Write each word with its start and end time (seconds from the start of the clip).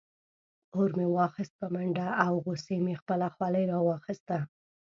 اور 0.75 0.89
مې 0.97 1.05
واخیست 1.15 1.53
په 1.59 1.67
منډه 1.73 2.07
او 2.25 2.33
غصې 2.45 2.77
مې 2.85 2.93
خپله 3.01 3.27
خولۍ 3.35 3.63
راواخیسته. 3.71 4.37